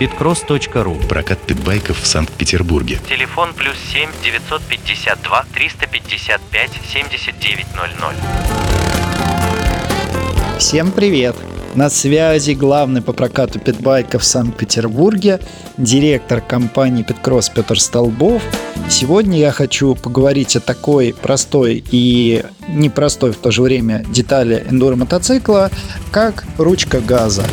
Питкросс.ру 0.00 0.94
Прокат 1.10 1.38
питбайков 1.40 2.00
в 2.00 2.06
Санкт-Петербурге. 2.06 2.98
Телефон 3.06 3.52
плюс 3.52 3.76
7 3.92 4.08
952 4.24 5.44
355 5.54 6.70
7900. 6.90 8.14
Всем 10.58 10.90
привет! 10.90 11.36
На 11.74 11.90
связи 11.90 12.52
главный 12.52 13.02
по 13.02 13.12
прокату 13.12 13.60
питбайков 13.60 14.22
в 14.22 14.24
Санкт-Петербурге, 14.24 15.38
директор 15.76 16.40
компании 16.40 17.02
Питкросс 17.02 17.50
Петр 17.50 17.78
Столбов. 17.78 18.42
Сегодня 18.88 19.38
я 19.38 19.52
хочу 19.52 19.94
поговорить 19.96 20.56
о 20.56 20.60
такой 20.60 21.14
простой 21.20 21.84
и 21.90 22.42
непростой 22.68 23.32
в 23.32 23.36
то 23.36 23.50
же 23.50 23.60
время 23.60 24.02
детали 24.08 24.64
эндуро 24.70 24.96
мотоцикла, 24.96 25.70
как 26.10 26.44
ручка 26.56 27.00
газа. 27.00 27.44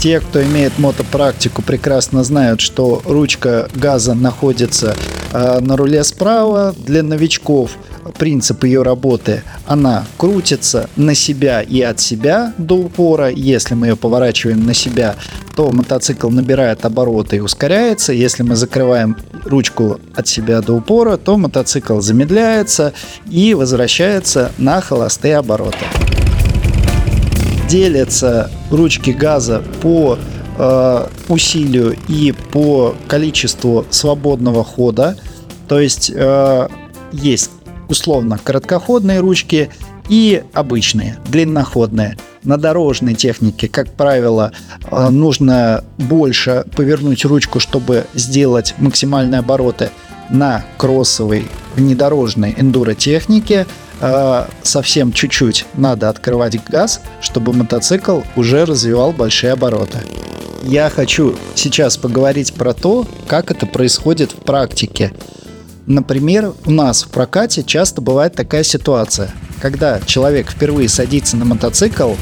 Те, 0.00 0.20
кто 0.20 0.42
имеет 0.42 0.78
мотопрактику, 0.78 1.60
прекрасно 1.60 2.24
знают, 2.24 2.62
что 2.62 3.02
ручка 3.04 3.68
газа 3.74 4.14
находится 4.14 4.96
э, 5.30 5.58
на 5.60 5.76
руле 5.76 6.02
справа. 6.04 6.74
Для 6.86 7.02
новичков 7.02 7.72
принцип 8.18 8.64
ее 8.64 8.80
работы, 8.80 9.42
она 9.66 10.06
крутится 10.16 10.88
на 10.96 11.14
себя 11.14 11.60
и 11.60 11.82
от 11.82 12.00
себя 12.00 12.54
до 12.56 12.76
упора. 12.76 13.28
Если 13.28 13.74
мы 13.74 13.88
ее 13.88 13.96
поворачиваем 13.96 14.64
на 14.64 14.72
себя, 14.72 15.16
то 15.54 15.70
мотоцикл 15.70 16.30
набирает 16.30 16.86
обороты 16.86 17.36
и 17.36 17.40
ускоряется. 17.40 18.14
Если 18.14 18.42
мы 18.42 18.56
закрываем 18.56 19.18
ручку 19.44 20.00
от 20.14 20.26
себя 20.26 20.62
до 20.62 20.76
упора, 20.76 21.18
то 21.18 21.36
мотоцикл 21.36 22.00
замедляется 22.00 22.94
и 23.28 23.52
возвращается 23.52 24.50
на 24.56 24.80
холостые 24.80 25.36
обороты 25.36 25.84
делятся 27.70 28.50
ручки 28.70 29.10
газа 29.10 29.62
по 29.80 30.18
э, 30.58 31.06
усилию 31.28 31.96
и 32.08 32.34
по 32.52 32.96
количеству 33.06 33.86
свободного 33.90 34.64
хода. 34.64 35.16
То 35.68 35.78
есть 35.78 36.10
э, 36.12 36.68
есть 37.12 37.50
условно 37.88 38.40
короткоходные 38.42 39.20
ручки 39.20 39.70
и 40.08 40.42
обычные, 40.52 41.18
длинноходные. 41.28 42.18
На 42.42 42.56
дорожной 42.56 43.14
технике, 43.14 43.68
как 43.68 43.92
правило, 43.92 44.50
э, 44.90 45.08
нужно 45.08 45.84
больше 45.96 46.64
повернуть 46.74 47.24
ручку, 47.24 47.60
чтобы 47.60 48.06
сделать 48.14 48.74
максимальные 48.78 49.38
обороты. 49.38 49.90
На 50.28 50.64
кроссовой 50.76 51.46
внедорожной 51.76 52.52
эндуро 52.56 52.94
технике 52.94 53.66
э, 54.00 54.44
совсем 54.62 55.12
чуть-чуть 55.12 55.66
надо 55.74 56.08
открывать 56.08 56.62
газ, 56.64 57.00
чтобы 57.20 57.52
мотоцикл 57.52 58.20
уже 58.36 58.64
развивал 58.64 59.12
большие 59.12 59.52
обороты. 59.52 59.98
Я 60.62 60.90
хочу 60.90 61.36
сейчас 61.54 61.96
поговорить 61.96 62.52
про 62.52 62.74
то, 62.74 63.06
как 63.26 63.50
это 63.50 63.66
происходит 63.66 64.32
в 64.32 64.36
практике. 64.36 65.12
Например, 65.86 66.52
у 66.66 66.70
нас 66.70 67.02
в 67.02 67.08
прокате 67.08 67.62
часто 67.62 68.00
бывает 68.02 68.34
такая 68.34 68.62
ситуация, 68.62 69.32
когда 69.60 70.00
человек 70.00 70.50
впервые 70.50 70.88
садится 70.88 71.36
на 71.36 71.44
мотоцикл, 71.44 72.12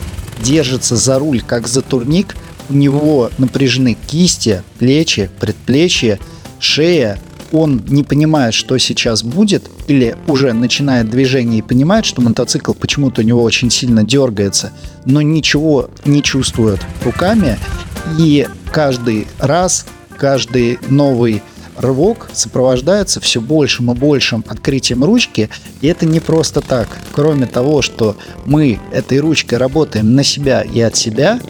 держится 0.41 0.97
за 0.97 1.19
руль 1.19 1.43
как 1.43 1.67
за 1.67 1.83
турник, 1.83 2.37
у 2.69 2.75
него 2.75 3.31
напряжены 3.39 3.97
кисти, 4.07 4.63
плечи, 4.79 5.31
предплечья, 5.41 6.19
шея, 6.59 7.19
он 7.53 7.83
не 7.89 8.03
понимает, 8.03 8.55
что 8.55 8.77
сейчас 8.79 9.23
будет, 9.23 9.71
или 9.87 10.17
уже 10.27 10.53
начинает 10.53 11.11
движение 11.11 11.59
и 11.59 11.63
понимает, 11.63 12.05
что 12.05 12.21
мотоцикл 12.21 12.73
почему-то 12.73 13.23
у 13.23 13.25
него 13.25 13.43
очень 13.43 13.71
сильно 13.71 14.05
дергается, 14.05 14.73
но 15.05 15.23
ничего 15.23 15.91
не 16.05 16.23
чувствует 16.23 16.81
руками, 17.05 17.59
и 18.19 18.47
каждый 18.73 19.27
раз, 19.39 19.87
каждый 20.17 20.79
новый 20.89 21.43
рывок 21.77 22.29
сопровождается 22.33 23.21
все 23.21 23.41
большим 23.41 23.93
и 23.93 23.95
большим 23.95 24.45
открытием 24.47 25.05
ручки, 25.05 25.49
и 25.81 25.87
это 25.87 26.07
не 26.07 26.21
просто 26.21 26.61
так. 26.61 26.89
Кроме 27.13 27.47
того, 27.47 27.83
что 27.83 28.17
мы 28.45 28.81
этой 28.93 29.19
ручкой 29.21 29.59
работаем 29.59 30.15
на 30.15 30.25
себя 30.25 30.63
и 30.63 30.81
от 30.81 30.97
себя, 30.97 31.41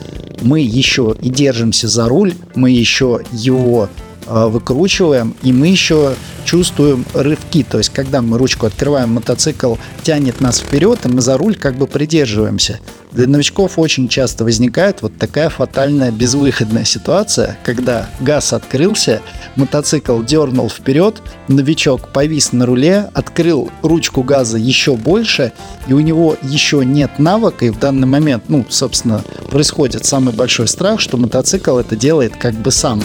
мы 0.41 0.61
еще 0.61 1.17
и 1.21 1.31
держимся 1.31 1.89
за 1.89 2.09
руль, 2.09 2.35
мы 2.55 2.71
еще 2.71 3.23
его 3.33 3.89
выкручиваем, 4.29 5.35
и 5.43 5.53
мы 5.53 5.69
еще 5.69 6.15
чувствуем 6.45 7.05
рывки. 7.15 7.63
То 7.63 7.79
есть, 7.79 7.91
когда 7.91 8.23
мы 8.23 8.39
ручку 8.39 8.67
открываем, 8.67 9.15
мотоцикл 9.15 9.77
тянет 10.03 10.41
нас 10.41 10.61
вперед, 10.61 11.05
и 11.05 11.09
мы 11.09 11.21
за 11.21 11.37
руль 11.37 11.57
как 11.57 11.77
бы 11.77 11.87
придерживаемся. 11.87 12.81
Для 13.13 13.27
новичков 13.27 13.79
очень 13.79 14.09
часто 14.09 14.45
возникает 14.45 15.01
вот 15.03 15.17
такая 15.19 15.49
фатальная 15.49 16.11
безвыходная 16.11 16.85
ситуация, 16.85 17.59
когда 17.65 18.09
газ 18.21 18.53
открылся, 18.53 19.23
мотоцикл 19.57 20.23
дернул 20.23 20.69
вперед, 20.69 21.23
новичок 21.49 22.09
повис 22.13 22.53
на 22.53 22.67
руле, 22.67 23.11
открыл 23.15 23.71
ручку 23.83 24.23
газа 24.23 24.59
еще 24.59 24.95
больше, 24.97 25.53
и 25.87 25.95
у 25.95 26.01
него 26.01 26.37
еще 26.43 26.85
нет 26.85 27.19
навыка, 27.19 27.65
и 27.65 27.71
в 27.71 27.79
данный 27.79 28.07
момент, 28.07 28.45
ну, 28.49 28.67
собственно, 28.69 29.23
происходит 29.51 30.05
самый 30.05 30.35
большой 30.35 30.69
страх, 30.69 31.01
что 31.01 31.17
мотоцикл 31.17 31.79
это 31.79 31.97
делает 31.97 32.37
как 32.37 32.55
бы 32.55 32.71
сам. 32.71 33.03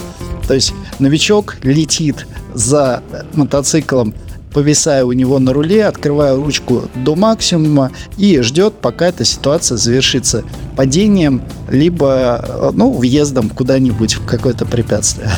То 0.47 0.53
есть 0.53 0.73
новичок 0.99 1.57
летит 1.63 2.27
за 2.53 3.01
мотоциклом, 3.33 4.13
повисая 4.53 5.03
у 5.03 5.11
него 5.11 5.39
на 5.39 5.53
руле, 5.53 5.85
открывая 5.85 6.35
ручку 6.35 6.83
до 6.95 7.15
максимума 7.15 7.91
и 8.17 8.39
ждет, 8.41 8.75
пока 8.75 9.07
эта 9.07 9.25
ситуация 9.25 9.77
завершится 9.77 10.43
падением, 10.75 11.41
либо 11.69 12.71
ну, 12.73 12.91
въездом 12.91 13.49
куда-нибудь 13.49 14.15
в 14.15 14.25
какое-то 14.25 14.65
препятствие. 14.65 15.29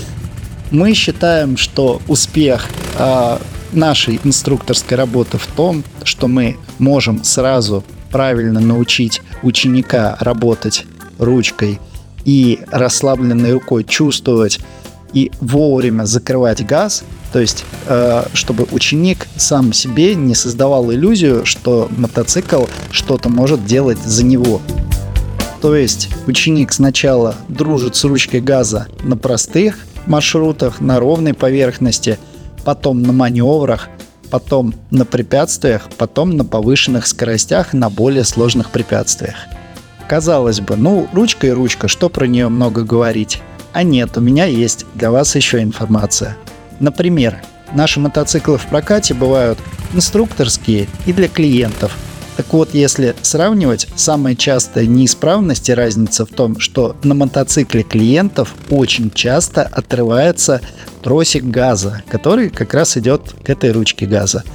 Мы 0.71 0.93
считаем, 0.93 1.57
что 1.57 2.01
успех 2.07 2.67
э, 2.97 3.37
нашей 3.72 4.19
инструкторской 4.23 4.97
работы 4.97 5.37
в 5.37 5.45
том, 5.47 5.83
что 6.03 6.27
мы 6.27 6.57
можем 6.79 7.23
сразу 7.23 7.83
правильно 8.11 8.59
научить 8.59 9.22
ученика 9.43 10.17
работать 10.19 10.85
ручкой 11.19 11.79
и 12.25 12.59
расслабленной 12.72 13.53
рукой 13.53 13.83
чувствовать 13.83 14.59
и 15.15 15.31
вовремя 15.41 16.03
закрывать 16.03 16.63
газ, 16.63 17.03
то 17.33 17.39
есть 17.39 17.65
э, 17.87 18.25
чтобы 18.33 18.67
ученик 18.71 19.27
сам 19.37 19.73
себе 19.73 20.13
не 20.13 20.35
создавал 20.35 20.91
иллюзию, 20.91 21.45
что 21.45 21.87
мотоцикл 21.97 22.65
что-то 22.91 23.29
может 23.29 23.65
делать 23.65 23.97
за 23.97 24.23
него. 24.23 24.61
То 25.61 25.75
есть 25.75 26.09
ученик 26.27 26.71
сначала 26.73 27.35
дружит 27.47 27.95
с 27.95 28.03
ручкой 28.03 28.41
газа 28.41 28.87
на 29.03 29.17
простых 29.17 29.79
маршрутах, 30.05 30.81
на 30.81 30.99
ровной 30.99 31.33
поверхности, 31.33 32.19
потом 32.65 33.01
на 33.01 33.13
маневрах, 33.13 33.89
потом 34.29 34.75
на 34.91 35.05
препятствиях, 35.05 35.89
потом 35.97 36.35
на 36.35 36.43
повышенных 36.43 37.07
скоростях, 37.07 37.73
на 37.73 37.89
более 37.89 38.25
сложных 38.25 38.69
препятствиях. 38.69 39.35
Казалось 40.09 40.59
бы, 40.59 40.75
ну, 40.75 41.07
ручка 41.13 41.47
и 41.47 41.51
ручка, 41.51 41.87
что 41.87 42.09
про 42.09 42.27
нее 42.27 42.49
много 42.49 42.83
говорить. 42.83 43.41
А 43.75 43.83
нет, 43.83 44.15
у 44.15 44.21
меня 44.21 44.45
есть 44.45 44.85
для 44.95 45.11
вас 45.11 45.35
еще 45.35 45.61
информация. 45.61 46.37
Например, 46.79 47.41
наши 47.73 47.99
мотоциклы 47.99 48.57
в 48.57 48.65
прокате 48.67 49.13
бывают 49.13 49.59
инструкторские 49.93 50.87
и 51.05 51.11
для 51.11 51.27
клиентов. 51.27 51.91
Так 52.37 52.53
вот, 52.53 52.73
если 52.73 53.13
сравнивать, 53.21 53.89
самая 53.97 54.35
частая 54.35 54.85
неисправность 54.85 55.67
и 55.67 55.73
разница 55.73 56.25
в 56.25 56.29
том, 56.29 56.57
что 56.57 56.95
на 57.03 57.15
мотоцикле 57.15 57.83
клиентов 57.83 58.55
очень 58.69 59.11
часто 59.11 59.63
отрывается 59.63 60.61
тросик 61.03 61.43
газа, 61.43 62.01
который 62.07 62.51
как 62.51 62.73
раз 62.73 62.95
идет 62.95 63.35
к 63.43 63.49
этой 63.49 63.73
ручке 63.73 64.05
газа. 64.05 64.45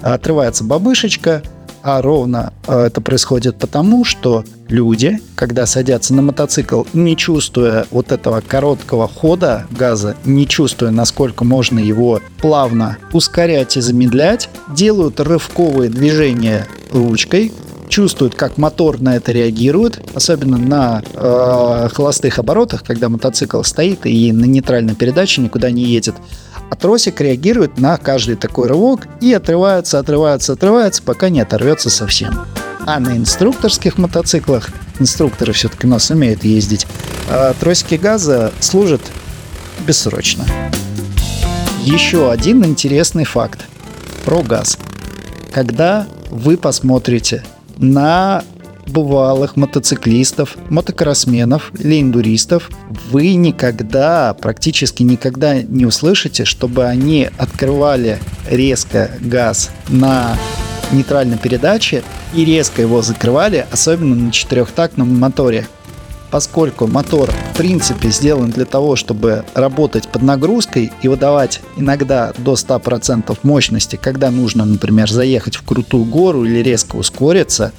Отрывается 0.00 0.64
бабышечка, 0.64 1.42
а 1.82 2.02
ровно 2.02 2.52
э, 2.66 2.86
это 2.86 3.00
происходит 3.00 3.56
потому, 3.56 4.04
что 4.04 4.44
люди, 4.68 5.20
когда 5.34 5.66
садятся 5.66 6.14
на 6.14 6.22
мотоцикл, 6.22 6.84
не 6.92 7.16
чувствуя 7.16 7.86
вот 7.90 8.12
этого 8.12 8.40
короткого 8.40 9.08
хода 9.08 9.66
газа, 9.70 10.16
не 10.24 10.46
чувствуя, 10.46 10.90
насколько 10.90 11.44
можно 11.44 11.78
его 11.78 12.20
плавно 12.40 12.98
ускорять 13.12 13.76
и 13.76 13.80
замедлять, 13.80 14.48
делают 14.74 15.20
рывковые 15.20 15.90
движения 15.90 16.66
ручкой, 16.92 17.52
чувствуют, 17.90 18.34
как 18.34 18.56
мотор 18.56 19.00
на 19.00 19.16
это 19.16 19.32
реагирует, 19.32 20.00
особенно 20.14 20.56
на 20.56 21.02
э, 21.12 21.88
холостых 21.92 22.38
оборотах, 22.38 22.84
когда 22.84 23.08
мотоцикл 23.08 23.62
стоит 23.62 24.06
и 24.06 24.32
на 24.32 24.44
нейтральной 24.44 24.94
передаче 24.94 25.42
никуда 25.42 25.70
не 25.70 25.82
едет. 25.82 26.14
А 26.70 26.76
тросик 26.76 27.20
реагирует 27.20 27.78
на 27.78 27.96
каждый 27.96 28.36
такой 28.36 28.68
рывок 28.68 29.08
и 29.20 29.32
отрывается, 29.32 29.98
отрывается, 29.98 30.52
отрывается, 30.52 31.02
пока 31.02 31.28
не 31.28 31.40
оторвется 31.40 31.90
совсем. 31.90 32.46
А 32.86 32.98
на 33.00 33.16
инструкторских 33.16 33.98
мотоциклах, 33.98 34.70
инструкторы 35.00 35.52
все-таки 35.52 35.86
у 35.86 35.90
нас 35.90 36.10
умеют 36.10 36.44
ездить, 36.44 36.86
а 37.28 37.52
тросики 37.54 37.96
газа 37.96 38.52
служат 38.60 39.02
бессрочно. 39.86 40.44
Еще 41.82 42.30
один 42.30 42.64
интересный 42.64 43.24
факт 43.24 43.66
про 44.24 44.42
газ. 44.42 44.78
Когда 45.52 46.06
вы 46.30 46.56
посмотрите 46.56 47.44
на 47.78 48.44
бывалых 48.90 49.56
мотоциклистов, 49.56 50.56
мотокроссменов 50.68 51.72
или 51.78 52.00
эндуристов 52.00 52.70
вы 53.10 53.34
никогда, 53.34 54.34
практически 54.34 55.02
никогда 55.02 55.62
не 55.62 55.86
услышите, 55.86 56.44
чтобы 56.44 56.84
они 56.84 57.30
открывали 57.38 58.18
резко 58.48 59.10
газ 59.20 59.70
на 59.88 60.36
нейтральной 60.92 61.38
передаче 61.38 62.02
и 62.34 62.44
резко 62.44 62.82
его 62.82 63.02
закрывали, 63.02 63.66
особенно 63.70 64.14
на 64.14 64.32
четырехтактном 64.32 65.18
моторе. 65.18 65.66
Поскольку 66.30 66.86
мотор 66.86 67.28
в 67.54 67.56
принципе 67.56 68.10
сделан 68.10 68.50
для 68.50 68.64
того, 68.64 68.94
чтобы 68.94 69.44
работать 69.54 70.08
под 70.08 70.22
нагрузкой 70.22 70.92
и 71.02 71.08
выдавать 71.08 71.60
иногда 71.76 72.32
до 72.38 72.54
100% 72.54 73.36
мощности, 73.42 73.98
когда 74.00 74.30
нужно, 74.30 74.64
например, 74.64 75.10
заехать 75.10 75.56
в 75.56 75.62
крутую 75.62 76.04
гору 76.04 76.44
или 76.44 76.58
резко 76.62 76.94
ускориться, 76.94 77.72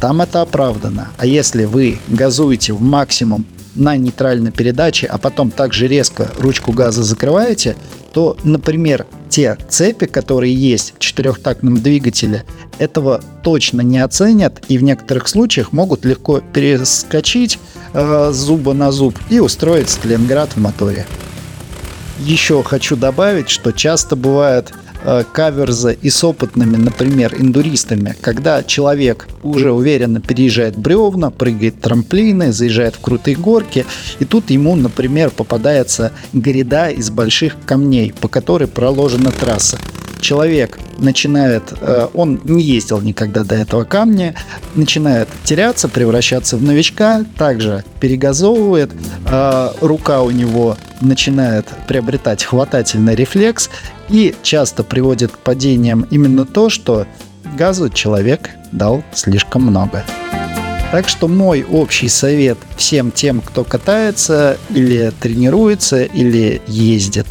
там 0.00 0.22
это 0.22 0.42
оправдано. 0.42 1.08
А 1.18 1.26
если 1.26 1.64
вы 1.64 1.98
газуете 2.08 2.72
в 2.72 2.80
максимум 2.80 3.46
на 3.76 3.96
нейтральной 3.96 4.50
передаче, 4.50 5.06
а 5.06 5.18
потом 5.18 5.50
также 5.50 5.86
резко 5.86 6.30
ручку 6.38 6.72
газа 6.72 7.02
закрываете, 7.02 7.76
то, 8.12 8.36
например, 8.44 9.06
те 9.28 9.58
цепи, 9.68 10.06
которые 10.06 10.54
есть 10.54 10.94
в 10.96 10.98
четырехтактном 10.98 11.82
двигателе, 11.82 12.44
этого 12.78 13.20
точно 13.42 13.82
не 13.82 13.98
оценят 13.98 14.62
и 14.68 14.78
в 14.78 14.82
некоторых 14.82 15.28
случаях 15.28 15.72
могут 15.72 16.04
легко 16.04 16.40
перескочить 16.40 17.58
э, 17.92 18.30
зуба 18.32 18.72
на 18.72 18.90
зуб 18.90 19.14
и 19.28 19.38
устроить 19.38 19.90
Сталинград 19.90 20.50
в 20.54 20.60
моторе. 20.60 21.06
Еще 22.20 22.62
хочу 22.62 22.96
добавить, 22.96 23.50
что 23.50 23.72
часто 23.72 24.16
бывает 24.16 24.72
Э, 24.85 24.85
каверза 25.32 25.90
и 25.90 26.10
с 26.10 26.24
опытными, 26.24 26.76
например, 26.76 27.34
индуристами, 27.38 28.16
когда 28.20 28.62
человек 28.62 29.28
уже 29.42 29.72
уверенно 29.72 30.20
переезжает 30.20 30.76
бревна, 30.76 31.30
прыгает 31.30 31.80
трамплины, 31.80 32.52
заезжает 32.52 32.96
в 32.96 33.00
крутые 33.00 33.36
горки, 33.36 33.86
и 34.18 34.24
тут 34.24 34.50
ему, 34.50 34.74
например, 34.74 35.30
попадается 35.30 36.12
гряда 36.32 36.90
из 36.90 37.10
больших 37.10 37.56
камней, 37.64 38.12
по 38.20 38.28
которой 38.28 38.68
проложена 38.68 39.30
трасса. 39.30 39.78
Человек 40.20 40.78
начинает, 40.98 41.62
э, 41.80 42.08
он 42.14 42.40
не 42.44 42.62
ездил 42.62 43.00
никогда 43.00 43.44
до 43.44 43.54
этого 43.54 43.84
камня, 43.84 44.34
начинает 44.74 45.28
теряться, 45.44 45.88
превращаться 45.88 46.56
в 46.56 46.62
новичка, 46.62 47.24
также 47.36 47.84
перегазовывает, 48.00 48.90
э, 49.26 49.70
рука 49.80 50.22
у 50.22 50.30
него 50.30 50.76
начинает 51.00 51.66
приобретать 51.86 52.42
хватательный 52.44 53.14
рефлекс 53.14 53.70
и 54.08 54.34
часто 54.42 54.84
приводит 54.84 55.32
к 55.32 55.38
падениям 55.38 56.06
именно 56.10 56.44
то, 56.44 56.68
что 56.68 57.06
газу 57.56 57.88
человек 57.90 58.50
дал 58.72 59.02
слишком 59.12 59.62
много. 59.62 60.04
Так 60.92 61.08
что 61.08 61.26
мой 61.28 61.64
общий 61.68 62.08
совет 62.08 62.58
всем 62.76 63.10
тем, 63.10 63.40
кто 63.40 63.64
катается 63.64 64.56
или 64.70 65.12
тренируется 65.20 66.04
или 66.04 66.62
ездит 66.66 67.26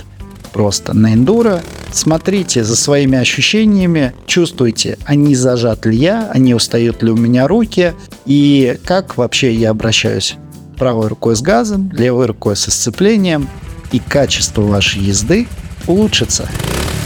просто 0.52 0.94
на 0.94 1.14
эндуро, 1.14 1.62
смотрите 1.92 2.64
за 2.64 2.76
своими 2.76 3.18
ощущениями, 3.18 4.14
чувствуйте, 4.26 4.98
они 5.06 5.36
зажат 5.36 5.86
ли 5.86 5.98
я, 5.98 6.30
они 6.34 6.54
устают 6.54 7.02
ли 7.02 7.12
у 7.12 7.16
меня 7.16 7.48
руки 7.48 7.94
и 8.26 8.78
как 8.86 9.18
вообще 9.18 9.54
я 9.54 9.72
обращаюсь 9.72 10.36
правой 10.78 11.08
рукой 11.08 11.36
с 11.36 11.42
газом, 11.42 11.90
левой 11.94 12.26
рукой 12.26 12.56
со 12.58 12.72
сцеплением 12.72 13.48
и 13.92 14.00
качество 14.00 14.62
вашей 14.62 15.02
езды 15.02 15.48
улучшится. 15.88 16.50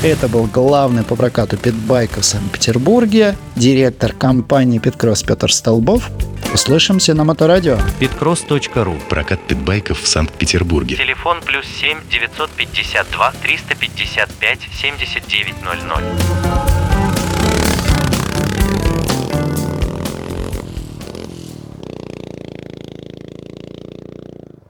Это 0.02 0.30
был 0.30 0.46
главный 0.46 1.04
по 1.04 1.16
прокату 1.16 1.58
питбайков 1.58 2.24
в 2.24 2.26
Санкт-Петербурге, 2.26 3.36
директор 3.56 4.14
компании 4.14 4.80
Питкросс 4.80 5.24
Петр 5.24 5.52
Столбов. 5.52 6.10
Услышимся 6.54 7.14
на 7.14 7.26
Моторадио. 7.26 7.78
Питкросс.ру 8.00 8.96
Прокат 9.10 9.40
питбайков 9.46 10.02
в 10.02 10.08
Санкт-Петербурге. 10.08 10.96
Телефон 10.96 11.42
плюс 11.46 11.66
7 11.66 12.00
952 12.10 13.34
355 13.44 14.60
7900. 14.82 16.69